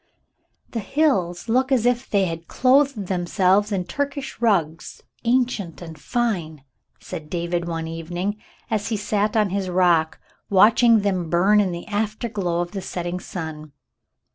"The 0.71 0.79
hills 0.79 1.47
look 1.47 1.71
as 1.71 1.85
if 1.85 2.09
they 2.09 2.25
had 2.25 2.47
clothed 2.47 3.05
themselves 3.05 3.71
in 3.71 3.85
Turkish 3.85 4.41
rugs, 4.41 5.03
ancient 5.25 5.79
and 5.79 5.95
fine," 5.99 6.63
said 6.99 7.29
David 7.29 7.67
one 7.67 7.87
evening, 7.87 8.41
as 8.71 8.87
he 8.87 8.97
sat 8.97 9.37
on 9.37 9.51
his 9.51 9.69
rock, 9.69 10.19
watching 10.49 11.01
them 11.01 11.29
burn 11.29 11.59
in 11.59 11.71
the 11.71 11.85
afterglow 11.85 12.61
of 12.61 12.71
the 12.71 12.81
setting 12.81 13.19
sun. 13.19 13.73